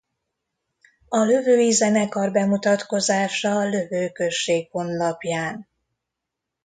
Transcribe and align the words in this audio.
A 1.09 1.17
Lövői 1.17 1.71
zenekar 1.71 2.31
bemutatkozása 2.31 3.63
Lövő 3.63 4.09
község 4.09 4.67
honlapján 4.71 5.67